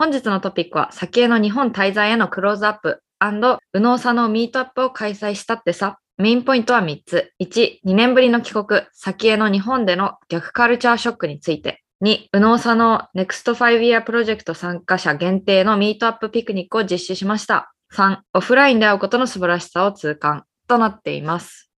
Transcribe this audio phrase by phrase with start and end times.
[0.00, 5.98] 本日のトピックは、先への日本滞在へのクローズアップ右脳左脳ミートアップを開催したってさ。
[6.16, 7.34] メインポイントは3つ。
[7.38, 11.82] 1、2年ぶりの帰国、先への日本での逆カルチャーショックについて。
[12.02, 17.74] 2、右脳左脳ネクスト5 Year プロジェクト参加者限定のミートアップピクニックを実施しました。
[17.92, 21.70] 3、オフラインで会うことの素晴らしさを痛感となっています。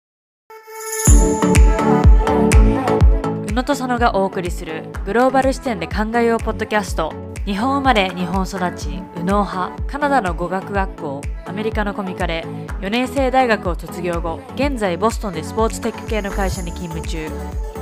[3.62, 7.14] 野と佐野がお送りするグローバル視点で考えようポッドキャスト。
[7.46, 11.22] 日本生まれ日本育ち右脳派カナダの語学学校。
[11.46, 12.46] アメリカのコミカレ
[12.82, 17.30] 4年生大学を卒業後現在ボストンでスポーツテック系の会社に勤務中。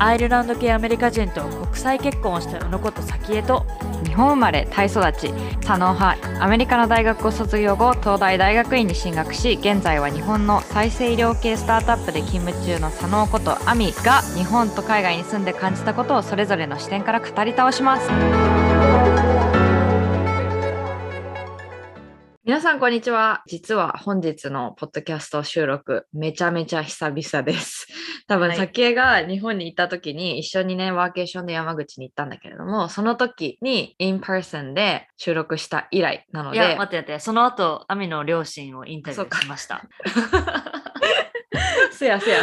[0.02, 3.66] アイルランド系アメリカ人と国際結婚をした宇野こと早紀江と
[4.06, 5.34] 日本生まれタイ育ち。
[5.62, 19.49] 左脳派アメリカの大学を卒業後東大大学院に進学し現在は日本の再生医療系スタートアップで勤務中の左脳ことアミが日本と海外に住んで感じたことをそれぞれの視点から語り倒します。
[22.50, 23.44] 皆さん、こんにちは。
[23.46, 27.86] 実は本日のポッドキャスト収録、めちゃめちゃ久々です。
[28.28, 36.58] 多分、先江が日本に行った時に、一緒にね、ワーケーションで山口に行ったんだけれども、その時に、 in person で収録した以来なので。
[36.58, 39.84] いや、待って待って、その後、亜美の両親をインタビューしました。
[41.94, 42.42] せやせや。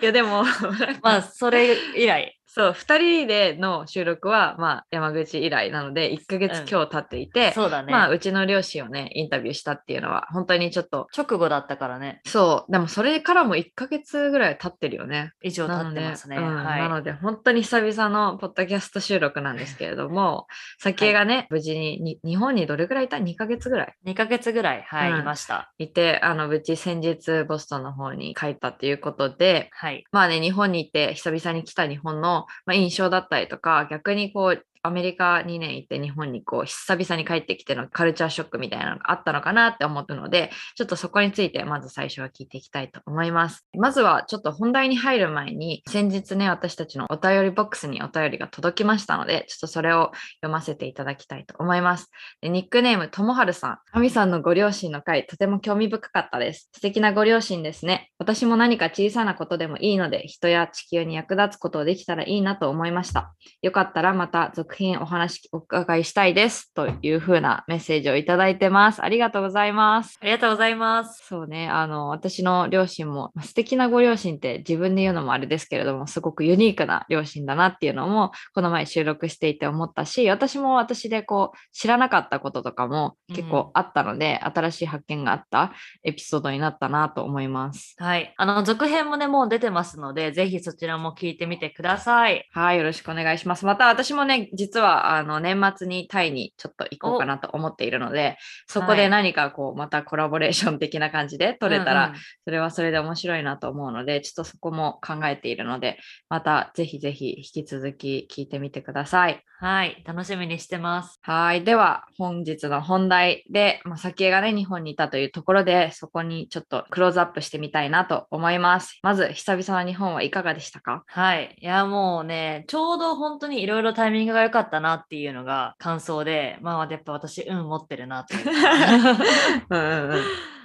[0.00, 0.44] いや、でも、
[1.02, 2.38] まあ、それ以来。
[2.54, 7.90] そう、2人での収録は、まあ、山口以来なので、1ヶ月強経っていて、うん、そうだね。
[7.90, 11.08] まあ、うちの両親をね、インタビューしたっていうのは、本当にちょっと。
[11.16, 12.20] 直後だったからね。
[12.26, 15.32] そう、でもそれからも1ヶ月ぐらい経ってるよね。
[15.42, 16.36] 以上経ってますね。
[16.36, 20.46] うん、はい、なので、本当に久々のポッドキャスト収録なんですけれども、
[20.78, 25.72] 先がね、はい、無事に日本にどれぐらいいた ?2 ヶ月ぐらい ?2 ヶ月ぐらい、はい、うん、いました。
[25.78, 43.64] いて、あの、無事先日ボストンの方に帰ったっていうことで、はい、まあね、日本に行って久々に来た日本の、ま、印象だったりとか、逆にこう、アメリカ2年行って日本にこう久々に帰ってきてのカルチャーショックみたいなのがあったのかなって思ったので、ちょっとそこについてまず最初は聞いていきたいと思います。
[43.78, 52.10] まずはちょっと本題に入る前に、先日ね、私たちのお便りボックスにお便りが届きましたので、ちょっとそれを読ませていただきたいと思います。
[52.40, 56.70] でニックネームともはるさん、あみさんのご両親の回、とても興味深かったです。
[56.72, 58.10] 素敵なご両親ですね。
[58.18, 63.32] 私も何か小さなことでもいいので、人や地球に役立つことをできたらいいなと思いました。
[63.62, 69.02] よかったらまた続編お話お伺いしたいですというふうなメッセージをいただいてます。
[69.02, 70.18] ありがとうございます。
[70.20, 71.24] ありがとうございます。
[71.26, 85.72] そうね、あの、私の両親も素敵なご両親って自分で言うのもあれですけれども、すごくユニークな両親だなっていうのも、この前収録していて思ったし、私も私でこう、知らなかったこととかも結構あったので、うん、新しい発見があった
[86.04, 87.94] エピソードになったなと思います。
[87.98, 88.34] はい。
[88.36, 92.48] あの、続編もね、もう出てますので、ぜひそちらも聞いてみてください。
[92.52, 93.66] はい、よろしくお願いします。
[93.66, 98.36] また私もね、実は、あの、年末にタイにちょっと行こうかなと思っているので、
[98.68, 102.12] そこで何かこう、またコラボレーション的な感じで撮れたら、
[102.44, 109.42] それはそれで面白いなと思うので、ちょっとそこも考えているので、またぜひぜひ引き続き聞いてみてください。
[109.64, 111.20] はい、楽しみにしてます。
[111.22, 118.98] はい、では本日の本題で、まあ、先がね、日本にいたというところで、そこにちょっとクローズアップしてみたいなと思います。
[119.04, 121.04] まず、久々の日本はいかがでしたか？
[121.06, 128.46] はい、いやもうね、ちょうど本当にいろいろタイミングが良かったなっていうのが感想で、まあやっぱ私、運持ってるなという
[129.70, 130.22] うんうんうん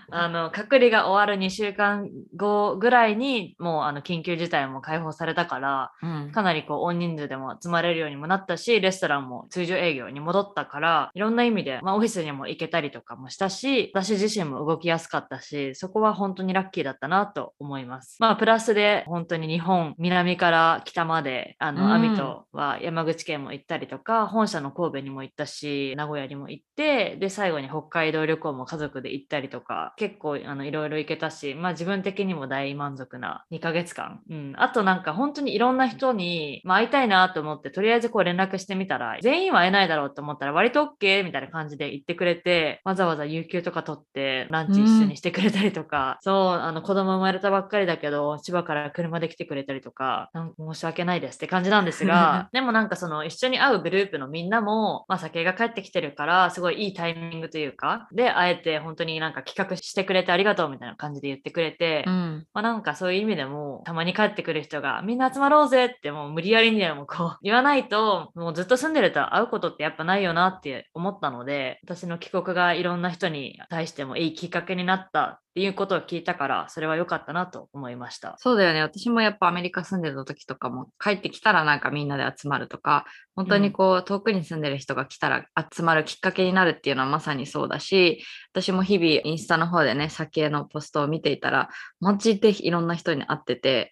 [0.09, 18.17] あの隔離が終わる2週間後ぐらいにもうあの緊急事態も解放されたから、うん、かなりこう大人数でも集まれるようにもなったしレストランも通常営業に戻ったからいろんな意味で、まあ、オフィスにも行けたりとかもしたし私自身も動きやすかったしそこは本当にラッキーだったなと思います。
[18.19, 78.36] まあプラスで本当に日本南から北まであの、うん、アミトは山口県も行ったりとか本社の神戸にも行ったし名古屋にも行ってで最後に北海道旅行も家族で行ったりとか結構あのいろいろ行けたし、まあ、自分的にも大満足な2ヶ月間、うん、あとなんか本当にいろんな人に、まあ、会いたいなと思ってとりあえずこう連絡してみたら全員は会えないだろうと思ったら割と OK みたいな感じで言ってくれてわざわざ有給とか取ってランチ一緒にしてくれたりとか、うん、そうあの子供生まれたばっかりだけど千葉から車で来てくれたりとかなんか申し訳ないですって感じなんですが でもなんかその一緒に会うグループのみんなも、まあ、酒が帰ってきてるからすごいいいタイミングというかで会えて本当になんか企画してくれてありがとうみたいな感じで言ってくれて、うん、まあ、なんかそういう意味でもたまに帰ってくる人がみんな集まろうぜってもう無理やりにでもこう 言わないともうずっと住んでると会うことってやっぱないよなって思ったので私の帰国がいろんな人に対してもいいきっかけになったいうことを聞いたからそれは良かったなと思いました。
[78.40, 78.82] そうだよね。
[78.82, 83.06] 私もやっぱアメリカ住んでた時とかも帰ってきたらなんかみんなで集まるとか
[83.38, 91.70] 本当にこう、遠くに住んでる人が来たら集まるきっかけになるっていうのはまさにそうだし私も日々インスタの方でね酒のポストを見ていたら
[92.00, 93.92] マジでいろんな人に会ってて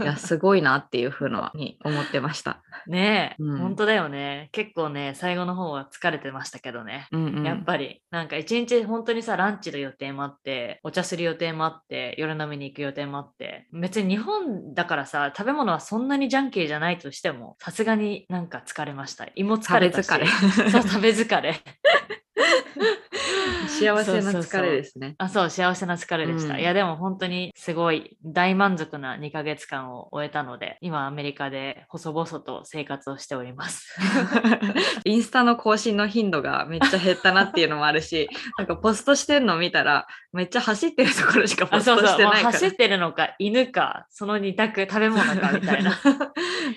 [0.00, 2.62] いや すごいなっていうふうに思ってました。
[2.86, 4.48] ねえ、うん、本当だよね。
[4.52, 19.26] 結構ね最後の方は疲れてましたけどね、うんうん、やっぱりなんか一日本当にさランチの予定もあってお茶する予定もあって夜飲みに行く予定もあって別に日本だからさ食べ物はそんなにジャンキーじゃないとしてもさすがになんか疲れました。
[19.34, 20.06] 胃も疲れたし。
[20.06, 20.70] 食べ疲れ。
[20.70, 21.62] そう食べ疲れ
[23.68, 25.14] 幸せな疲れですね。
[25.18, 33.96] あそう幸せな疲れでした、うん、いやでも本当にすごい大満足な2ヶ月間を終えたので今アメリカで細々と生活をしております。
[35.04, 38.28] インスタの更新の頻度がめっちゃ減ったなっていうのもあるし
[38.58, 42.44] なんかポストしてんの見たらめっちゃ走ってるところしかポストしてないから。
[42.52, 45.98] 走ってるのか犬かその2択食べ物かみたいな。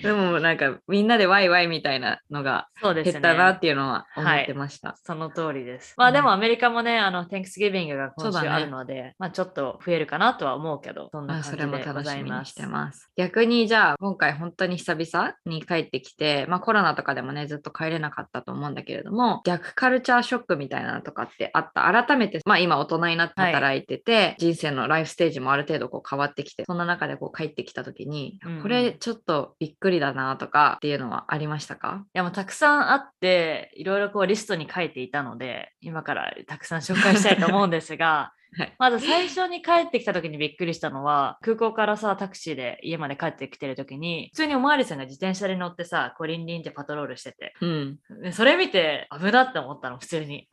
[0.02, 11.82] でもなんかみんなでワイワイみたいなのが減ったなっていうのは思ってました、ねはい、その通りですまあでもアメリカもね、あの、Thanksgiving が今週あるので、ね、まあちょっと増えるかなとは思うけど、そんな感じでございます。
[11.82, 13.10] それも楽しみにしてます。
[13.16, 21.90] 逆にじゃあ、今回本当に久々に帰ってきて、まあコロナとかでもね、ずっと帰れなかったと思うんだけれども、逆カルチャーショックみたいなのとかってあった。
[21.90, 32.04] 改めて、まあ今大人になって働いてて、はい、人生のライフステージもある程度こう変わってきて、そんな中でこう帰ってきた時に、うん、これちょっとびっくりだなとかっていうのはありましたか？
[32.06, 50.48] いやもうたくさんあって、いろいろこうリストに書いていたので、今からたくさん紹介したいと思うんですが、 はい、まず最初に帰ってきた時にびっくりしたのは空港からさタクシーで家まで帰ってきてる時に普通におまわりさんが自転車で乗ってさコリンリンってパトロールしてて、うん、でそれ見て危なって思ったの普通に。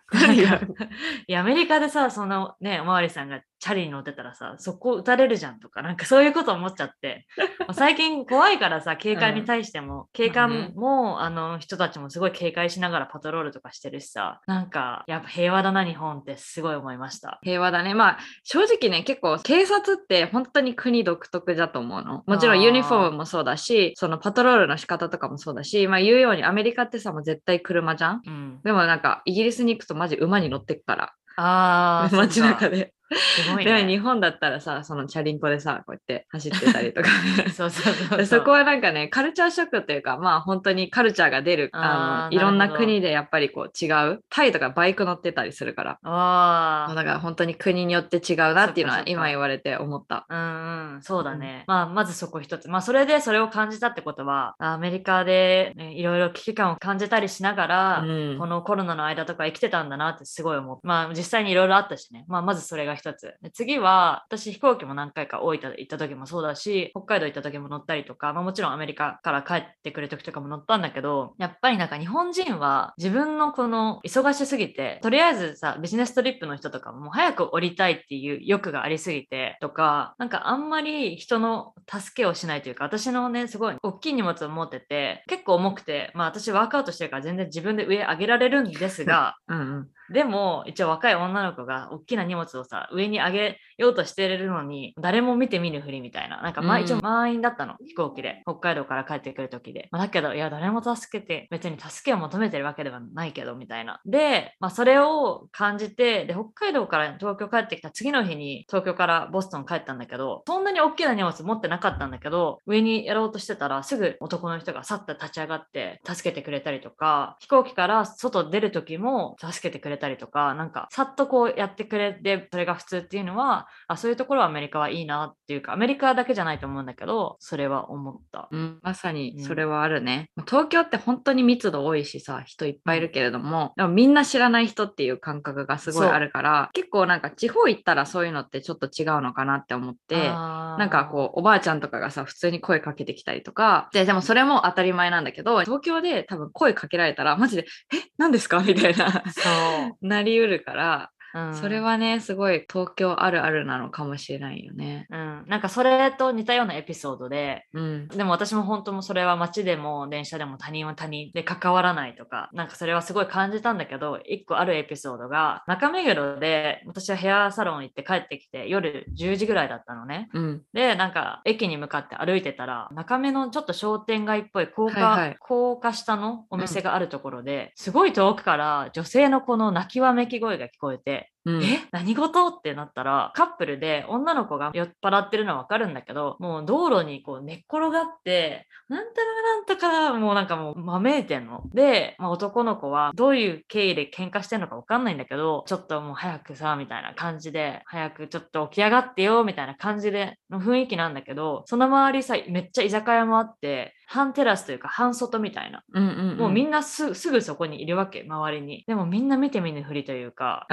[1.28, 7.25] いやアメリカでさそのねおまわりさんがチャリに乗ってたらさそこ撃たれるじゃんとかなんかそういうこと思っちゃって。
[7.74, 17.39] 最近怖いからさ警官に対しても、うん、警官も、あの人たちもすごい警戒しながらパトロールとかしてるしさなんかやっぱ平和だな日本ってすごい思いました。
[17.42, 17.94] 平和だね。
[17.94, 22.24] まあ正直ね結構警察って本当に国独特だと思うの。
[22.25, 31.13] もちろんユニフォームもそうだしそのパトロールの仕方とかもそうだしまあ言うようにアメリカってさもう絶対車じゃん、うん、でもなんかイギリスに行くとマジ馬に乗ってくから。
[31.39, 32.94] あ街中で。
[33.15, 37.09] すごい、ね、日本だったらさそのチャリンコでさこうやって走ってたりとか。
[37.56, 46.00] そうそうそうそこはなんかねカルチャーショックというかまあ本当にカルチャーが出るあのいろんな国でやっぱりこう違うタイとかバイク乗ってたりするから。
[46.04, 50.25] あだから本当に国によって違うなっていうのは今言われて思った。
[50.30, 51.01] うんうん。
[51.01, 52.69] そうだね、うん、まあまずそこ一つ。
[52.69, 60.80] まあそれでそれを感じたってことはアメリカで、ね、いろいろ危機感を感じたりしながら、うん、このコロナの間とか生きてたんだなってすごい思う。
[60.83, 62.25] まあ実際にいろいろあったしね。
[62.27, 63.35] まあまずそれが一つ。
[63.53, 89.88] 次は私飛行機も何回か大分行った時もそうだし北海道行った時も乗ったりとか、まあ、もちろんアメリカから帰ってくる時とかも乗ったんだけどやっぱりなんか日本人は自分のこの忙しすぎてとりあえずさビジネストリップの人とかも早く降りたいっていう欲がありすぎてとかなんかあんまり人の助けをしないというか私のねすごい大きい荷物を持ってて結構重くてまあ私ワークアウトしてるから全然自分で上上げられるんですが、うん。
[90.09, 96.41] でも一応若い女の子が大きな荷物をさ上に上げようとしてるのに誰も見て見ぬふりみたいな。
[96.41, 97.75] なんか、まあ、一応満員だったの。
[97.85, 98.41] 飛行機で。
[98.45, 104.00] 北海道から帰ってくる時で、まあ、だけどいや誰も助けて別に助けを求めてるわけではないけどみたいな。
[104.06, 149.24] で、まあ、それを感じてで北海道から東京帰ってきた次の日に東京からボストン帰ったんだけどそんなに大きな荷物持ってなかったんだけど上にやろうとしてたらすぐ男の人がさっと立ち上がって助けてくれたりとか飛行機から外出る時も助けてくれれたりとかなんかさっとこうやってくれてそれが普通っていうのはあそういうところはアメリカはいいなっていうかアメリカだけじゃないと思うんだけどそれは思った、うん、まさにそれはあるね、うん、東京って本当に密度多いしさ人いっぱいいるけれども、でもみんな知らない人っていう感覚がすごいあるから結構なんか地方行ったらそういうのってちょっと違うのかなって思ってなんかこうおばあちゃんとかがさ普通に声かけてきたりとかででもそれも当たり前なんだけど東京で多分声かけられたらマジで「え何ですか?」みたいな
[150.01, 155.07] なりうるから、うん、それはねすごい東京あるあるなのかもしれないよね。
[155.10, 170.29] うん、なんかそれと似たようなエピソードで、うん、でも私も本当もそれは街でも電車でも他人は他人で関わらないとかなんかそれはすごい感じたんだけど一個あるエピソードが中目黒で私はヘアサロン行って帰ってきて夜10時ぐらいだったのね。
[170.34, 181.63] うん、でなんか駅に向かって歩いてたら中目のちょっと商店街っぽい高架、はいはい、高架下のお店があるところで、うん、すごい遠くから女性のこの泣きわめき声が聞こえて it うん。
[181.63, 182.48] え何事？
[182.48, 191.63] ってなったらカップルで女の子が酔っ払ってるのは分かるんだけどもう道路にこう寝っ転がってなんたらなんとかもうなんかもうまめいてんの。
[191.74, 205.84] で、まあ、男の子はどういう経緯で喧嘩してんのか分かんないんだけどちょっともう早くさみたいな感じで早くちょっと起き上がってよみたいな感じでの雰囲気なんだけどその周りさめっちゃ居酒屋もあって半テラスというか半外みたいな。
[205.94, 206.38] うんうんうん。
[206.38, 208.86] もうみんなすすぐそこにいるわけ周りに。
[208.88, 210.66] でもみんな見て見ぬふりというか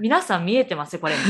[0.00, 0.98] 皆さん見えてます？
[0.98, 1.14] これ。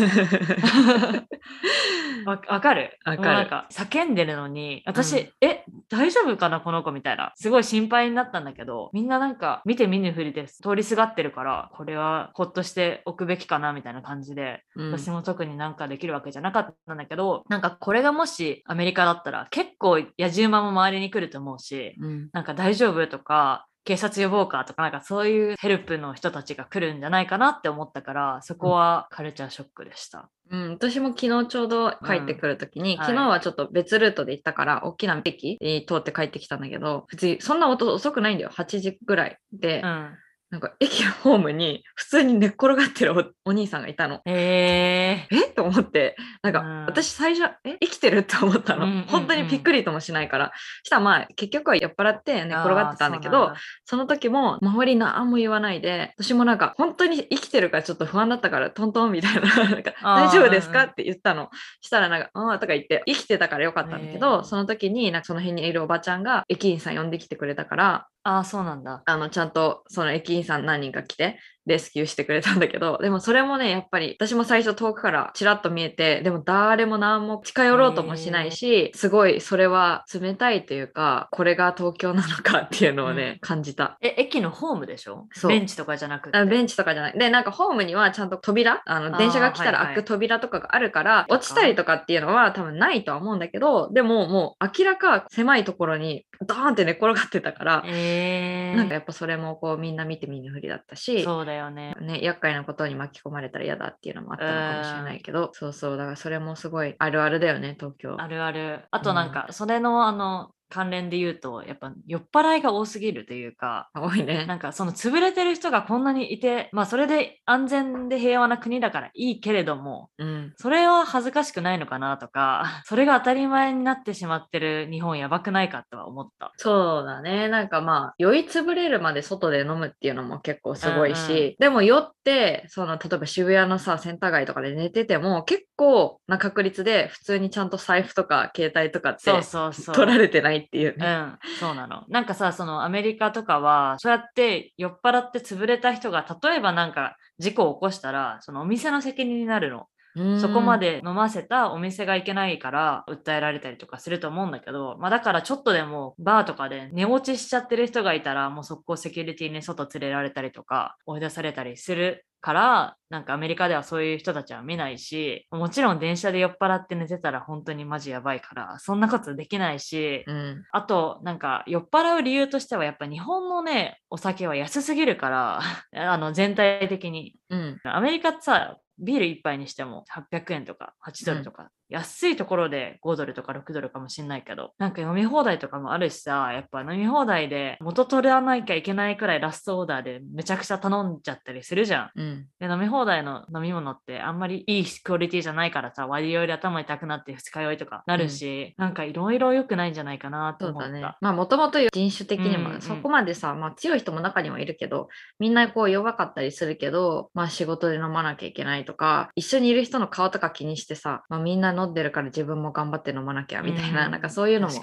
[2.24, 2.98] わわかる？
[3.04, 3.28] わかる。
[3.34, 5.28] なんか叫んでるのに私、うん。
[5.40, 7.32] え大丈夫かなこの子みたいな。
[7.34, 10.62] すごい心配になったんだけどみんななんか見て見ぬふりです。
[10.62, 14.92] 通りすがってるからこれはほっとしておくべきかなみたいな感じでうん。
[14.92, 22.28] 私も特になんかできるわけじゃなかったんだけど、なんかこれがもしアメリカだったら結構野じ馬も周りに来ると思うし、うん。
[22.32, 23.06] なんか大丈夫？
[23.08, 30.30] とか、警察呼ぼうかとか、なんかそういうヘルプの人たちが来るんじゃないかなって思ったから、そこはカルチャーショックでした。
[30.50, 38.50] うん、私も昨日ちょうど帰ってくるときに、ん昨日はちょっと別ルートで行ったから、大きな駅に通って帰ってきたんだけど、普通にそんな音遅くないんだよ。
[38.50, 40.10] 8時ぐらいで、うん。
[40.52, 44.20] なんか駅のホームに普通に寝っ転がってるおお兄さんがいたの。
[44.26, 45.42] ええ？
[45.56, 46.84] と思って、なんか、うん。
[46.84, 47.78] 私最初、え？
[47.80, 48.18] 生きてる？
[48.18, 48.84] って思ったの。
[48.84, 49.04] うんうんうん。
[49.04, 50.52] 本当にびっくりともしないから。
[50.82, 53.54] したらまあ、結局は酔っ払ってー、寝転がってたんだけど、
[53.86, 59.40] その時も周り何も言わないで、私もなんか本当に生きてるからちょっと不安だったからトントンみたいな、
[59.70, 60.82] なんか大丈夫ですか？
[60.84, 61.48] って言ったの。
[61.80, 69.02] したらなんか、ああとか言って生きてたからよかったんだけど、その時になんかその辺にいるおばちゃんが駅員さん呼んできてくれたから、ああ、そうなんだ。
[69.06, 83.98] あのちゃんとその駅員さん何人か来てレスキューしてくれたんだけど、でもそれもね、やっぱり私も最初遠くからちらっと見えて、でも誰も何も近寄ろうともしないし、すごいそれは冷たいというか、これが東京なのかっていうのをね、うん感じた。
[84.00, 85.26] え、駅のホームでしょ？
[85.32, 86.38] そうベンチとかじゃなくて。
[86.38, 87.18] あベンチとかじゃない。
[87.18, 101.94] で、なんかホームにはちゃんと扉、あの電車が来たらはいはい開く扉とかがあるから、落ちたりとかっていうのは多分ないとは思うんだけど、でももう明らか狭いところにドーンって寝転がってたから、えー、なんかやっぱそれもこうみんな見て見ぬふりだったし、そうだよね。
[102.00, 108.16] ね、厄介なことに巻き込まれたら嫌だっていうのもあったのかもしれないけど、そうそう、だからそれもすごいあるあるだよね、東京。
[108.20, 108.84] あるある。
[108.90, 114.46] あとなんか、それのあの、関連で言うと、やっぱ酔っ払いが多すぎるというか、多いね。
[114.46, 120.54] なんかその潰れてる人がこんなにいて、まあそれで安全で平和な国だからいいけれども、うん。
[120.56, 126.52] それは恥ずかしくないのかなとか、 それが当たり前になってしまってる日本やばくないかとは思った。
[126.56, 127.48] そうだね。
[127.48, 139.94] なんかまあ、酔いつぶれるまで外で飲むっていうのも結構すごいし、うんうでも酔って、その、例えば渋谷のさ、センター街とかで寝てても、結構な確率で普通にちゃんと財布とか携帯とかってそうそうそう。
[139.94, 141.06] 取られてないっていうね。
[141.06, 142.04] うん、そうなの。
[142.08, 149.86] なんかさ、そのアメリカとかは、そうやって酔っ払って潰れた人が、例えばなんか事故を起こしたら、そのお店の責任になるの。
[150.16, 150.78] うんそこま。
[150.78, 170.64] で飲ませたお店がいけないから訴えられたりとかすると思うんだけど、まあだからちょっとでもバーとかで寝落ちしちゃってる人がいたらもう速攻セキュリティに外連れられたりとか追い出されたりするから、なんかアメリカではそういう人たちは見ないし、もちろん電車で酔っ払って寝てたら本当にマジやばいから、そんなことできないし、うん。
[170.72, 175.60] あと、なんか、酔っ払う理由としては、やっぱ日本のね、お酒は安すぎるから、
[175.94, 177.36] あの、全体的に。
[177.48, 177.80] うん。
[177.84, 192.10] アメリカってさ、ビール一杯にしても800円とか8ドルとか、安いところで5ドルとか6ドルかもしんないけど、なんか飲み放題とかもあるしさ、やっぱ飲み放題で元取らなきゃいけないくらいラストオーダーでめちゃくちゃ頼んじゃったりするじゃん。
[192.16, 192.46] うん。
[192.58, 200.86] で飲み放題の飲み物ってあんまりいいクオリティじゃないからさ割りで頭痛くなって二日酔いとかなるし、なんかいろいろ良くないんじゃないかなと思った。
[200.86, 201.14] そうだね。
[201.20, 205.08] まあもともと人種的にうんうんもそこまでさ、まあ強い人も中にはいるけど、
[205.38, 214.74] みんなこう弱かったりするけど、まあ仕事で飲まなきゃいけないとか、一緒にいる人の顔とか気にしてさ、まあみんな飲んでるから自分も頑張って飲まなきゃみたいな、うんなんかそういうのも。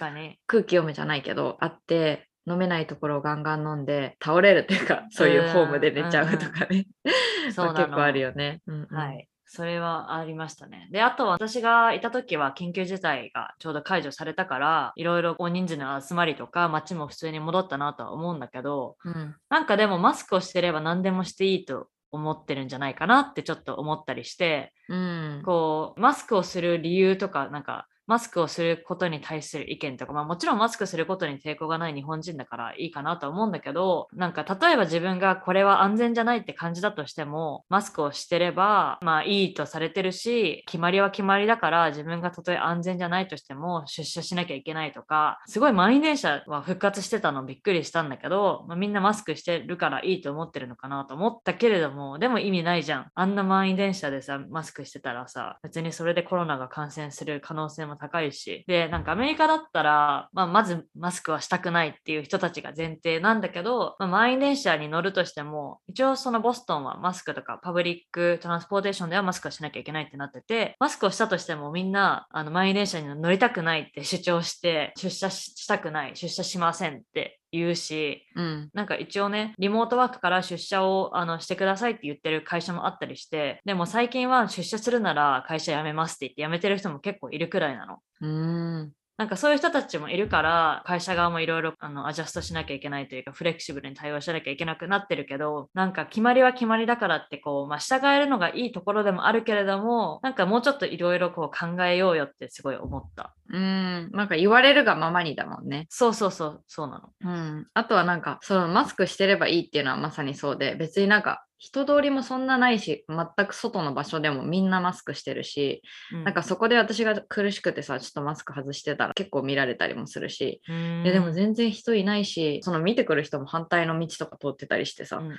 [0.47, 6.87] 空気読めじゃないけど、あって、飲めないところをガンガン飲んで倒れるっていうか、そういうホームで寝ちゃうとかね。
[7.53, 8.61] そうなのまあ結構あるよね。
[8.65, 9.27] うんうんはい。
[9.51, 10.87] それはありましたね。
[10.91, 25.41] で、あとは私がいた時は緊急事態がちょうど解除されたから、いろいろ大人数の集まりとか街も普通に戻ったなとは思うんだけど、うんなんかでもマスクをしてれば何でもしていいと思ってるんじゃないかなってちょっと思ったりして、うん。
[25.45, 53.11] こう、マスクをする理由とか、なんか、マスクをすることに対する意見とか、まあもちろんマスクすることに抵抗がない日本人だからいいかなと思うんだけど、なんか例えば自分がこれは安全じゃないって感じだとしても、マスクをしてれば、まあいいとされてるし、決まりは決まりだから自分がたとえ安全じゃないとしても出社しなきゃいけないとか、すごい満員電車は復活してたのびっくりしたんだけど、まあ、みんなマスクしてるからいいと思ってるのかなと思ったけれども、でも意味ないじゃん。
[53.13, 87.99] あんな満員電車でさ、マスクしてたらさ、別にそれでコロナが感染する可能性も高いし、で、なんかアメリカだったら、まあ、まずマスクはしたくないっていう人たちが前提なんだけど、まあ、満員電車に乗るとしても、一応そのボストンはマスクとか public transportation ではマスクはしなきゃいけないってなってて、マスクをしたとしてもみんなあの満員電車に乗りたくないって主張して、出社したくない、出社しませんって言うし、うん、なんか一応ねリモートワークから出社をあのしてくださいって言ってる会社もあったりしてでも最近は出社するなら会社辞めますって言って辞めてる人も結構いるくらいなの。
[88.21, 103.35] うんなんかそういう人たちもいるから、会社側もいろいろアジャストしなきゃいけないというか、フレキシブルに対応しなきゃいけなくなってるけど、なんか決まりは決まりだからって、こう、まあ、従えるのがいいところでもあるけれども、なんかもうちょっといろいろこう考えようよってすごい思った。
[103.49, 105.87] うん、なんか言われるがままにだもんね。
[105.89, 107.33] そうそうそう、そうなの。
[107.33, 107.67] うん。
[107.73, 125.33] あとはなんか、そのマスクしてればいいっていうのはまさにそうで、別になんか人通りもそんなないし全く外の場所でもみんなマスクしてるし、うん、なんかそこで私が苦しくてさちょっとマスク外してたら結構見られたりもするし、うん、でも全然人いないしその見てくる人も反対の道とか通ってたりしてさ、うんうん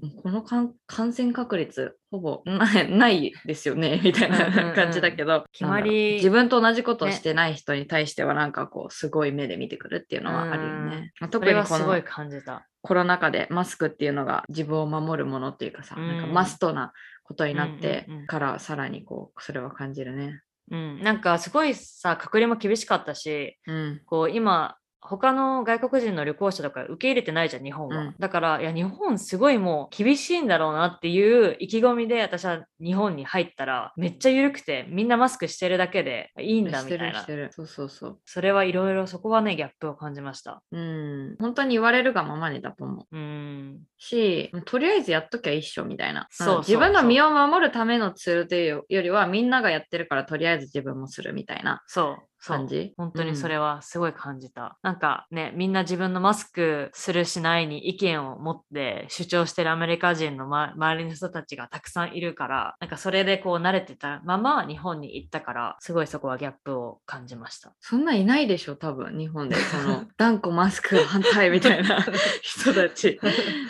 [0.00, 0.42] うん、この
[0.86, 11.12] 感染確率ほぼないですよねみたいな感じだけど、決まり自分と同じことをしてない人に対してはなんかこうすごい目で見てくるっていうのはあるよね。
[11.32, 20.42] 特にこのすごい感じたコロナ禍でマスクっていうのが自分を守るものっていうかさ、うん、なんかマストなことになってからさらにこうそれは感じるね。
[20.70, 27.98] うん、なんかすごいさ隔離も厳しかったし、うん、こう今他の外国人の旅行者とか受け入れてないじゃん、日本は。
[27.98, 37.26] うん、だから、いや、日本すごいもう厳しいんだろうなっていう意気込みで私は日本に入ったら、めっちゃ緩くて、みんなマスクしてるだけでいいんだみたいな。
[37.50, 38.18] そうそうそう。
[38.24, 40.62] それはいろいろそこはね、ギャップを感じました。
[40.72, 41.36] うん。
[41.38, 43.16] 本当に言われるがままにだと思う。
[43.16, 43.80] うん。
[43.98, 46.28] し、とりあえずやっときゃ一緒みたいな。
[46.30, 51.82] そう自分の身を守るためのツールというよりは、みんながやってるから、とりあえず自分もするみたいな。
[51.86, 52.33] そう。
[52.44, 52.94] 感じ？
[52.96, 67.72] 本当にそれはすごい感じた、うん、なんかねみんな自分のマスクするしないに意見を持って主張してるアメリカ人の、ま、周りの人たちがたくさんいるからなんかそれでこう慣れてたまま日本に行ったからすごいそこはギャップを感じました。
[67.80, 69.56] そんないないでしょ多分日本で。
[69.56, 72.04] その 断固マスク反対みたいな
[72.42, 73.18] 人たち。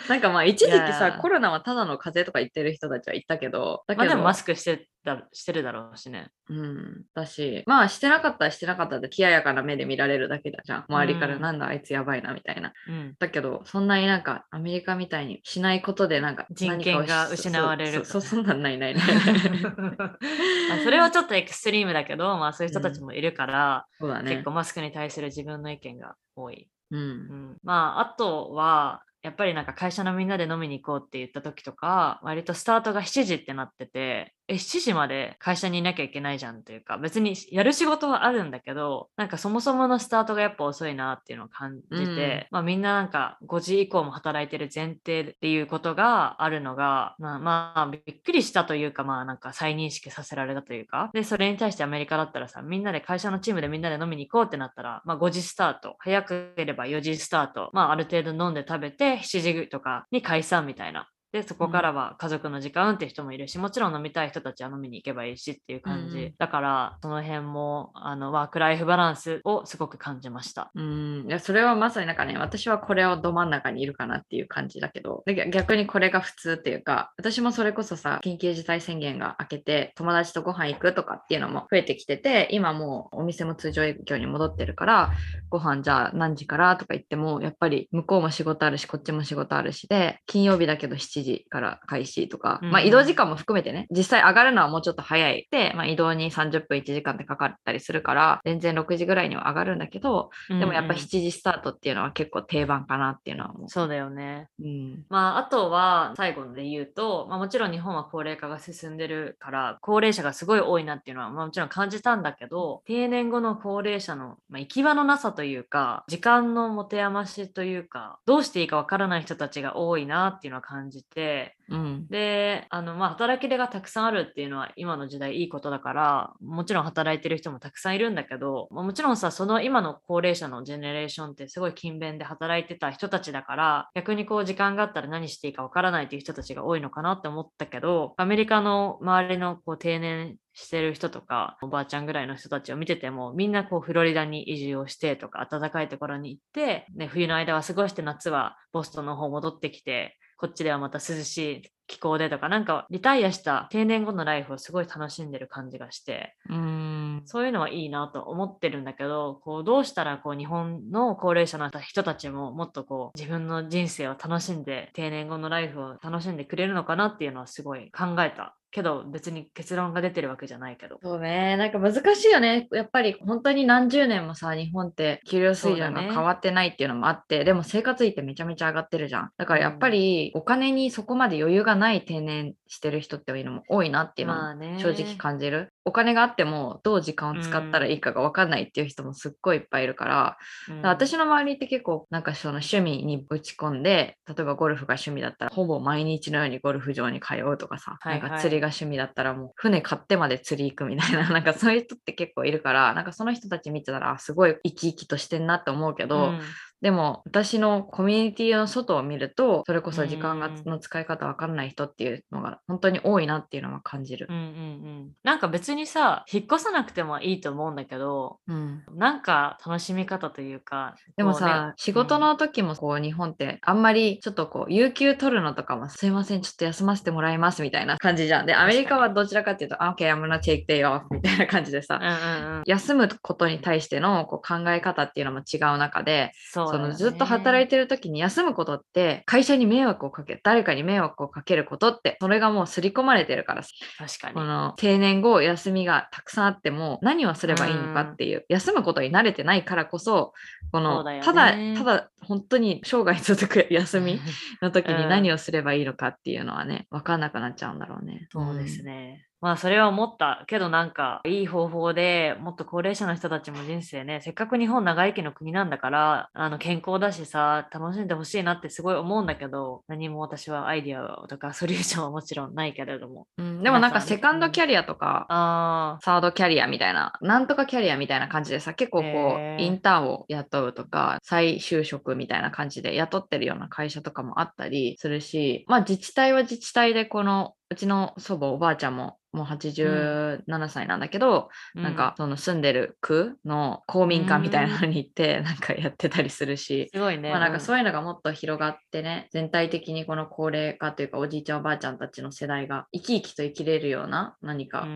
[0.09, 6.29] なんかまあ一時期さコロナはただの風邪とか言ってる人たちは言ったけどだけど、まあ、でもマスクしてだしてるだろうしね。
[6.49, 7.03] うん。
[7.13, 10.85] だし、まあしてなかったらしてなかったで、冷ややかな目で見られるだけだじゃん。
[10.89, 12.73] 周りからなんだ、あいつやばいなみたいな。
[12.89, 18.03] うん、だけど、そんなになんかアメリカみたいにしないことでなんか人権が失われる。
[18.03, 19.03] そう、そんなんないないない。
[20.83, 26.67] それはちょっとエクストリームだけど、まあそういう人たちもいるから、うん、そうだね、結構マスクに対する自分の意見が多い。
[26.91, 70.71] うん、うん、まああとは、やっぱりなんか会社のみんなで飲みに行こうって言った時とか割とスタートが7時ってなっててえ、7時まで会社にいなきゃいけないじゃんというか、別にやる仕事はあるんだけど、なんかそもそものスタートがやっぱ遅いなっていうのを感じて、うん、まあみんななんか5時以降も働いてる前提っていうことがあるのが、まあまあびっくりしたというか、まあなんか再認識させられたというか、で、それに対してアメリカだったらさ、みんなで会社のチームでみんなで飲みに行こうってなったら、まあ5時スタート、早ければ4時スタート、まあある程度飲んで食べて7時とかに解散みたいなでそこからは家族の時間って人もいるし、もちろん飲みたい人たちは飲みに行けばいいしっていう感じ、うん、だからその辺もあのワークライフバランスをすごく感じました。
[70.75, 71.25] うん。
[71.27, 75.25] いやそれはまさになんかね私はこれをど真ん中にいるかなっていう感じだけど。
[75.27, 85.11] 逆にこれが普通っていうか私もそれこそさ緊急事態宣言が明けて友達とご飯行くとかっていうのも増えてきてて今もうお店も通常営業に戻ってるから
[85.49, 103.69] ご飯じゃあ何時からとか言ってもやっぱり向こうも仕事あるしこっちも仕事あるしで金曜日だけど7時から開始とか、うん、まあ移動時間も含めてね、実際上がるのはもうちょっと早いで、まあ、移動に30分1時間でかかったりするから、全然6時ぐらいには上がるんだけど、でもやっぱ7時スタートっていうのは結構定番かなっていうのは思う。
[103.69, 104.49] そうだよね。
[104.59, 157.21] うん、まああとは最後で言うと、まあ、もちろん日本は高齢化が進んでるから、高齢者がすごい多いなっていうのは、まあ、もちろん感じたんだけど、定年後の高齢者の、まあ、行き場のなさというか、時間の持て余しというか、どうしていいかわからない人たちが多いなっていうのは感じて、うん、であの、まあ、働き手がたくさんあるっていうのは今の時代いいことだからもちろん働いてる人もたくさんいるんだけど、まあ、もちろんさその今の高齢者のジェネレーションってすごい勤勉で働いてた人たちだから逆にこう時間があったら何していいかわからないっていう人たちが多いのかなって思ったけどアメリカの周りのこう定年してる人とかおばあちゃんぐらいの人たちを見ててもみんなこうフロリダに移住をしてとか暖かいところに行って、ね、冬の間は過ごして夏はボストンの方戻ってきてこっちではまた涼しい気候でとかなんかリタイアした定年後のライフをすごい楽しんでる感じがしてうん。
[157.25, 170.99] そういうのはいいなと思ってるんだけどこうどうしたらこう日本の高齢者の人たちももっとこう自分の人生を楽しんで定年後のライフを楽しんでくれるのかなっていうのはすごい考えたけど別に結論が出てるわけじゃないけど。
[171.01, 171.55] そうね。
[171.55, 172.67] なんか難しいよね。
[172.73, 179.29] やっぱり本当に何十年もさ日本って給料水準が変わってないっていうのもあって、ね、でも生活費ってめちゃめちゃ上がってるじゃん。
[179.37, 206.41] だからやっぱりお金にそこまで余裕がない定年してる人っていうのも多いなっていうのも正直感じる、お金があってもどう時間を使ったらいいかが分かんないっていう人もすっごいいっぱいいるから、うん、私の周りって結構なんかその趣味に打ち込んで例えばゴルフが趣味だったらほぼ毎日のようにゴルフ場に通うとかさ、はいはい、なんか釣りがが趣味だったらもう船買ってまで釣り行くみたいな なんかそういう人って結構いるからなんかその人たち見てたらすごい生き生きとしてんなって思うけど、うん。
[206.81, 214.27] でも私のコミュニティの外を見るとそれこそ時間がの使い方わかんない人っていうのが本当に多いなっていうのは感じる。
[214.29, 228.45] うんうんうん、なんか別にさ引っ越さなくてもいいと思うんだけど、うん、なんか楽しみ方というかでもさ、ね、仕事の時もこう日本ってあんまりちょっとこう有給取るのとかもすいませんちょっと休ませてもらいますみたいな感じじゃん。
[228.45, 243.63] でアメリカはどちらかっていうと OK I'm gonna take day off みたいな感じでさ、うんうんうん、休むことに対してのこう考え方っていうのも違う中でそ、ね,、のずっと働いてる時に休むことって会社に迷惑をかけ誰かに迷惑をかけることってそれがもう刷り込まれてるから。
[243.97, 244.33] 確かに。
[244.33, 250.33] この定年後休みがたくさんあっても何をすればいいのかっていう休むことに慣れてないからこそ
[250.71, 254.19] このただただ本当に生涯続く 休み
[254.61, 258.27] の時に何をすればいいのかっていうのはね分かんなくなっちゃうんだろうね。
[258.31, 297.29] そうですね、まあそれは思ったけどなんかいい方法でもっと高齢者の人たちも人生ねせっかく日本長生きの国なんだからあの健康だしさ楽しんでほしいなってすごい思うんだけど何も私はアイディアとかソリューションはもちろんないけれども、うん、でもなんかセカンドキャリアとか、うん、サードキャリアみたいななんとかキャリアみたいな感じでさ結構こうインターンを雇うとか再就職みたいな感じで雇ってるような会社とかもあったりするしまあ自治体は自治体でこのうちの祖母おばあちゃんももう87歳なんだけど、うん、なんかその住んでる区の公民館みたいなのに行って なんかやってたりするし、すごいね。
[297.29, 304.87] まあなんかそういうのがもっと広がってね、全体的にこの高齢化というかおじいちゃんおばあちゃんたちの世代が生き生きと生きれるような何か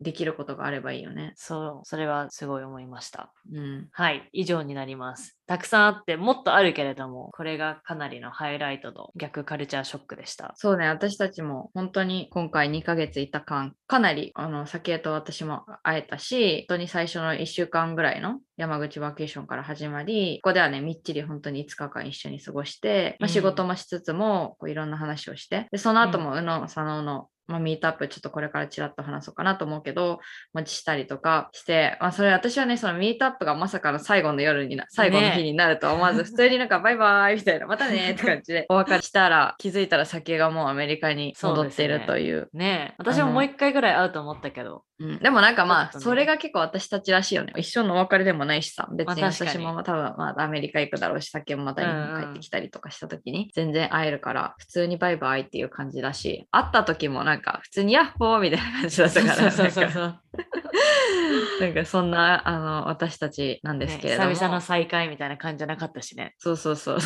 [0.00, 1.32] できることがあればいいよね。
[1.36, 3.32] そう、それはすごい思いました。
[3.52, 5.36] うん、はい、以上になります。
[5.46, 30.20] たくさんあってもっとあるけれどもこれがかなりのハイライトの逆カルチャーショックでしたそうね私たちも本当に今回2ヶ月いた間かなりあの先へと私も会えたし本当に最初の1週間ぐらいの山口バケーションから始まりここではねみっちり本当に5日間一緒に過ごして、まあ、仕事もしつつもこういろんな話をしてでその後も宇野佐野のまあ、ミートアップちょっとこれからちらっと話そうかなと思うけど、
[30.52, 42.50] 持ちしたりとかして、まあ、それ私はね、そのミートアップがまさかの最後の夜にな、最後の日になるとは思わず、ね、 普通になんかバイバイみたいな、またねって感じで お別れしたら、気づいたら酒がもうアメリカに戻ってるという。
[42.52, 42.66] うね。
[42.66, 42.94] ね。
[42.98, 44.84] 私ももう一回ぐらい会うと思ったけど。
[44.98, 47.52] うん、でもなんかまあ、それが結構私たちらしいよね。
[47.56, 60.20] 一生のお別れでもないしさ、別に私も多分まあアメリカ行くだろうし、酒もまた日本帰ってきたりとかした時に全然会えるから、普通にバイバイっていう感じだし、会った時もなんか普通にヤッホーみたいな感じだったから、そうそうそう
[61.60, 66.34] なんかそんなあの私たちなんですけれども、ね、久々の再会みたいな感じじゃなかったしね。
[66.38, 66.98] そうそうそう。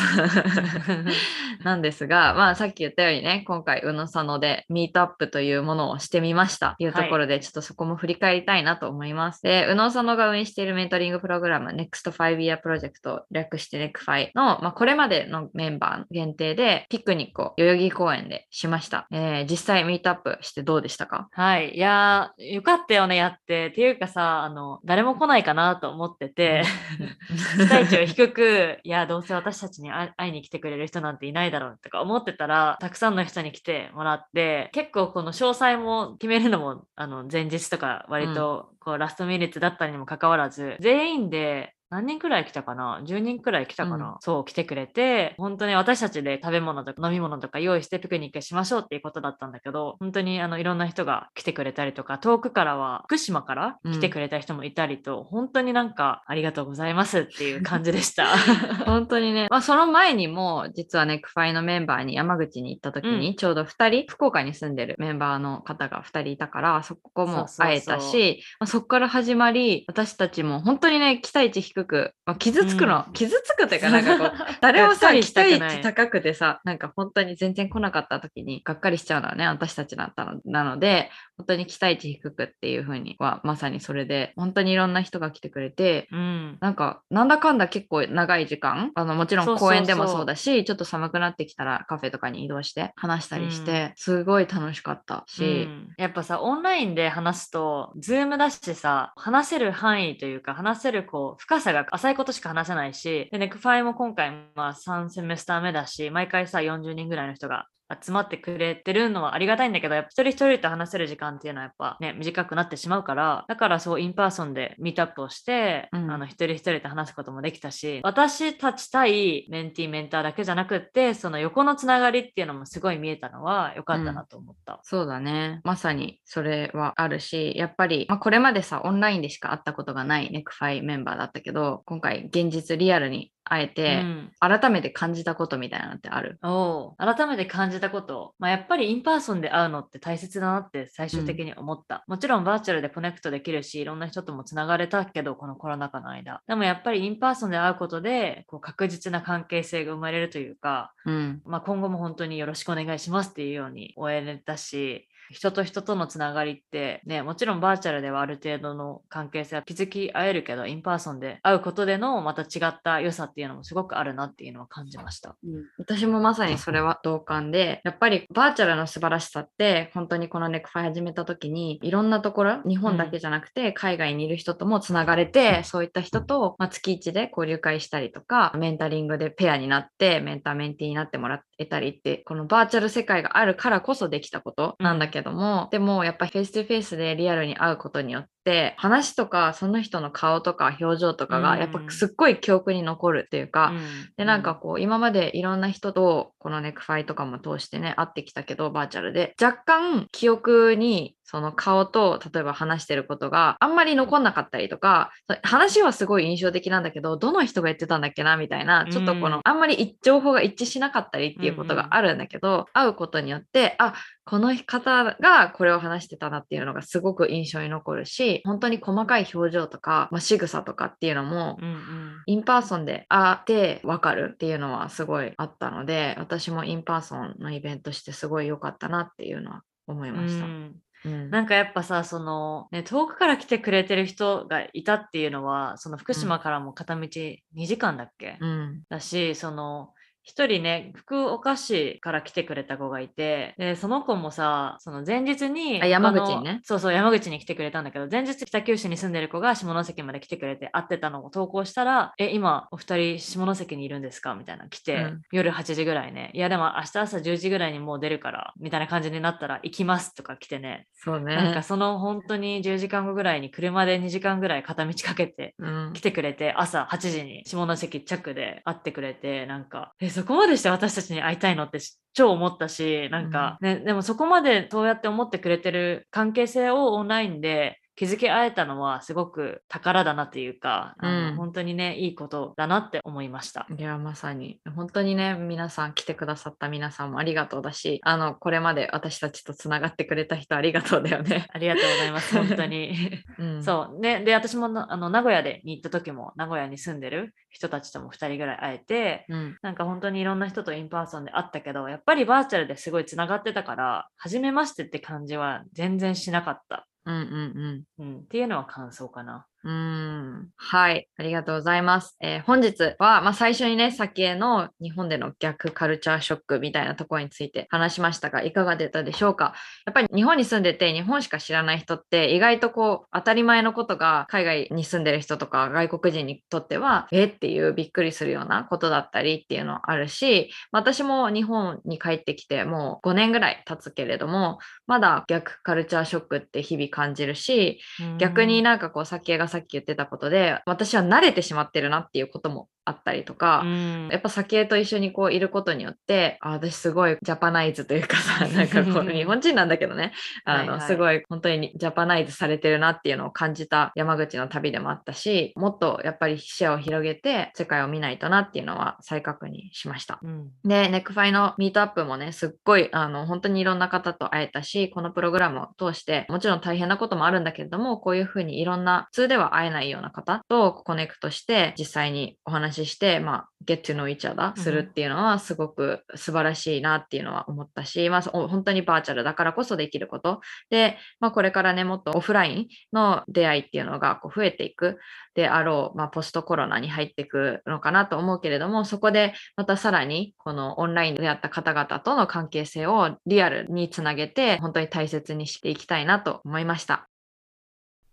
[1.63, 9.41] なんですが、まあさっき言ったようにね、今回、宇野佐野でミートアップというものをしてみましたというところで、ちょっとそこも振り返りたいなと思います。
[9.41, 19.07] で、宇野佐野が運営しているメントリングプログラム、NEXT 5 Year Project、略して NECFI の、まあ、これまでのメンバー限定でピクニックを代々木公園でしました。
[19.11, 21.29] えー、実際ミートアップしてどうでしたか？
[21.31, 21.75] はい。
[21.75, 23.67] いやよかったよね、やって。
[23.67, 26.63] っていうかさ、あの、誰も来ないかなと思ってて、
[27.57, 44.15] 期待値を低く、いや、どうせ私たちに会いに来てくれる人なんていないだろうとか思ってたら、たくさんの人に来てもらって、結構この詳細も決めるのも、あの、前日とか割とこうラストミニッツだったにもかかわらず、全員で何人くらい来たかな ?10 人くらい来たかな、うん。
[44.21, 58.27] そう来てくれて、本当に私たちで食べ物とか飲み物とか用意してピクニックしましょうっていうことだったんだけど、本当にあのいろんな人が来てくれたりとか、遠くからは福島から来てくれた人もいたりと、本当になんかありがとうございますっていう感じでした。
[58.85, 71.80] 本当にね、まあ、その前にも実はネクファイのメンバーに山口に行った時うにちょうど2人、福岡に住んでるメンバーの方が2人いたからそこも会えたしまあそこから始まり私たちも本当にね期待値低く、
[72.25, 73.13] まあ、傷つくの、うん。
[73.13, 81.09] 傷つくというかなんかこう 誰もさ期待値高くてさなんか本当に全然来なかった時にがっかりしちゃうのはね私たちだったのなので
[81.41, 86.57] 本当に期待値低くっていう風にはまさにそれで本当にいろんな人が来てくれてうん。
[86.61, 95.81] なんか、なんだかんだ結構長い時間、あの、もちろん公園でもそうだし、ちょっと寒くなってきたらカフェとかに移動して話したりして、すごい楽しかったし、うん。
[95.97, 107.67] やっぱさオンラインで話すと Zoom だしさ話せる範囲というか話せるこう深さが浅いことしか話せないしでネクファイも今回まあ3セメスター目だし毎回さ40人ぐらいの人が
[108.01, 124.79] 集まってくれてるのはありがたいんだけどやっぱ一人一人と話せる時間っていうのはやっぱね短くなってしまうからだからそう in person で meet up をして、うんあの一人一人と話すこともできたし私たち対 mentee mentor だけじゃなくってその横のつながりっていうのもすごい見えたのは良かったなと思った。
[124.83, 125.61] そうだね。
[125.63, 134.31] まさにそれはあるし、やっぱり、まあ、これまでさ、オンラインでしか会ったことがないネクファイメンバーだったけど、今回現実リアルに会えて、うん。
[134.39, 136.39] 改めて感じたことみたいなのってある？
[136.43, 136.95] おう。
[136.97, 146.41] 改めて感じたこと、まあ、やっぱり in person で会うのって大切だなって最終的に思った、もちろんバーチャルで connect できるしいろんな人ともつながれたけどこのコロナ禍の間。
[146.47, 151.41] でもやっぱり in person で会うことでこう確実な関係性が生まれるというか、うん。
[151.45, 165.35] まあ、今後も本当によろしくお願いしますっていうように終えれたし人と人とのつながりってねもちろんバーチャルではある程度の関係性は築き合えるけど in person で会うことでのまた違った良さっていうのもすごくあるなっていうのは感じました。
[165.77, 193.73] 私もまさにそれは同感で、やっぱりバーチャルの素晴らしさって、本当にこのネクファイ始めた時に、いろんなところ、日本だけじゃなくて、海外にいる人ともつながれて、そういった人と、まあ、月1で交流会したりとか、メンタリングでペアになって、 mentor mentee になってもらえたりって、このバーチャル世界があるからこそできたことなんだけども、でもやっぱフェイス2フェイスでリアルに会うことによって、話とか、その人の顔とか表情とかが、やっぱすっごい記憶に残るっていうか、
[194.17, 199.35] でなんかこう今までいろんな人とこのネクファイとかも通してね会ってきたけどバーチャルで。
[199.41, 209.41] 若干記憶にその顔と例えば話してることがあんまり残んなかったりとかそ話はすごい印象的なんだけどどの人が言ってたんだっけなみたいなちょっとこの、うん。
[209.45, 213.93] あんまり一情報が一致しなかったりっていうことがあるんだけど、会うことによってあ
[214.25, 222.11] この方がこれを話してたなっていうのがすごく印象に残るし本当に細かい表情とか、まあ、仕草とかっていうのもうんうん。
[222.27, 230.45] in person で会って分かるっていうのはすごいあったので私も in person のイベントしてすごい良かったなっていうのは思いました。
[230.45, 230.75] うん。
[231.05, 231.29] うん。
[231.31, 238.83] なんかやっぱさその、ね、遠くから来てくれてる人がいたっていうのはその福島からも片道2時間だっけ、うん。
[238.89, 261.35] だしその一人ね福岡市から来てくれた子がいてでその子もさその前日にあ山口にねそうそう山口に来てくれたんだけど前日北九州に住んでる子が下関まで来てくれて会ってたのを投稿したら「え今お二人下関にいるんですか?」みたいな来て、うん夜8時ぐらいね「いやでも明日朝10時ぐらいにもう出るから」みたいな感じになったら「行きます」とか来てねそうね。
[261.35, 271.79] なんかその本当に10時間後ぐらいに車で2時間ぐらい片道かけてうん来てくれて朝8時に下関着で会ってくれてなんかえそこまでして私たちに会いたいのって
[272.13, 283.67] 超思ったしなんか、ねでもそこまでそうやって思ってくれてる関係性をオンラインで築き合えたのはすごく宝だなというか、うん本当にねいいことだなって思いました。
[283.75, 291.47] いやまさに本当にね皆さん来てくださった皆さんもありがとうだしあのこれまで私たちとつながってくれた人ありがとうだよね。
[291.51, 292.93] ありがとうございます本当に。
[293.37, 299.57] うん、そうね、で私もなあの名古屋でに行った時も名古屋に住んでる人たちとも2人ぐらい会えてうん。
[299.61, 308.03] なんか本当にいろんな人と in person で会ったけどやっぱりバーチャルですごいつながってたから初めましてって感じは全然しなかった、うんうんうん。
[308.03, 309.47] うん、っていうのは感想かな。
[309.63, 310.49] うん。
[310.57, 312.17] はい、ありがとうございます。
[312.19, 319.53] えー本日は、まあ、最初にね、先への日本での逆カルチャーショックみたいなところについて話しましたが、いかがでたでしょうか？
[319.85, 337.79] やっぱり日本に住んでて、日本しか知らない人って、意外とこう、当たり前のことが海外に住んでる人とか外国人にとっては、えっていうびっくりするようなことだったりっていうのあるし、私も日本に帰ってきてもう5年ぐらい経つけれども、まだ逆カルチャーショックって日々感じるし、
[338.17, 350.13] 逆になんかこう、さっきがさっき言ってたことで私は慣れてしまってるなっていうこともあったりとか、うん、やっぱ酒と一緒にこういることによってあ私すごい Japanize というかさ なんかこう日本人なんだけどね。
[350.45, 360.19] あの、はいはい、すごい本当に Japanize されてるなっていうのを感じた山口の旅でもあったしもっとやっぱり視野を広げて世界を見ないとなっていうのは再確認しました。
[360.21, 384.97] うん、でネックファイのミートアップもねすっごいあの本当にいろんな方と会えたしこのプログラムを通してもちろん大変なこともあるんだけれどもこういうふうにいろんな普通では会えないような方とコネクトして実際にお話ししてまあ get to know each other するっていうのはすごく素晴らしいなっていうのは思ったし、まあ、本当にバーチャルだからこそできることで、まあ、これからねもっとオフラインの出会いっていうのがこう増えていく
[385.35, 397.10] であろう、まあ、ポストコロナに入っていくのかなと思うけれどもそこでまたさらにこのオンラインで出会った方々との関係性をリアルにつなげて本当に大切にしていきたいなと思いました。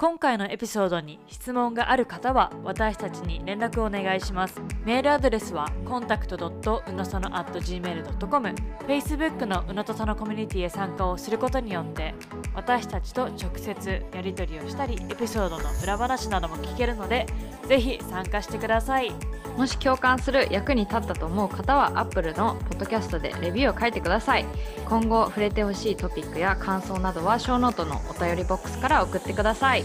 [0.00, 4.62] 今回のエピソードに質問がある方は私たちに連絡をお願いします。
[4.84, 8.54] メールアドレスは contact.unosono.gmail.com
[8.87, 12.14] Facebook のうのとそのコミュニティへ参加をすることによって
[12.54, 17.26] 私たちと直接やり取りをしたりエピソードの裏話なども聞けるので
[17.66, 19.12] ぜひ参加してください。
[19.58, 24.46] もし共感する役に立ったと思う方は Apple のポッドキャストでレビューを書いてください
[24.88, 29.82] 今後触れてほしいトピックや感想などはショーノートのお便りボックスから送ってください